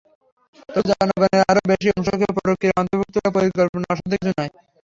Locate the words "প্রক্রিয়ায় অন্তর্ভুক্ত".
2.37-3.15